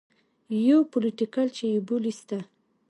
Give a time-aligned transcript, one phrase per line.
[0.67, 2.37] يو پوليټيکل چې يې بولي سته.